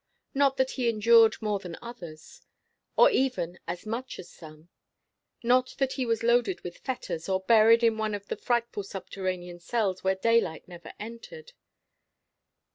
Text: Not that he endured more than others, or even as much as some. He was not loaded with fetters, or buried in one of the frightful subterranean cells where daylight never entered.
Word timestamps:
Not 0.33 0.57
that 0.57 0.71
he 0.71 0.89
endured 0.89 1.39
more 1.43 1.59
than 1.59 1.77
others, 1.79 2.41
or 2.97 3.11
even 3.11 3.59
as 3.67 3.85
much 3.85 4.17
as 4.17 4.31
some. 4.31 4.69
He 5.43 6.05
was 6.07 6.23
not 6.23 6.27
loaded 6.27 6.61
with 6.61 6.79
fetters, 6.79 7.29
or 7.29 7.41
buried 7.41 7.83
in 7.83 7.99
one 7.99 8.15
of 8.15 8.25
the 8.25 8.35
frightful 8.35 8.81
subterranean 8.81 9.59
cells 9.59 10.03
where 10.03 10.15
daylight 10.15 10.67
never 10.67 10.91
entered. 10.99 11.53